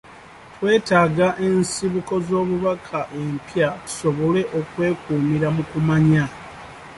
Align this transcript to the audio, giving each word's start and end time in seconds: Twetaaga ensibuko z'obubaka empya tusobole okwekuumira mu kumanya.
Twetaaga 0.53 1.27
ensibuko 1.47 2.13
z'obubaka 2.27 2.99
empya 3.19 3.69
tusobole 3.85 4.41
okwekuumira 4.59 5.47
mu 5.55 5.63
kumanya. 5.71 6.23